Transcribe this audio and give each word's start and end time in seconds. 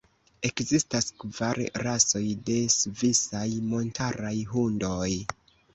Ekzistas 0.47 1.09
kvar 1.23 1.61
rasoj 1.89 2.23
de 2.49 2.59
svisaj 2.79 3.47
montaraj 3.71 4.37
hundoj. 4.57 5.09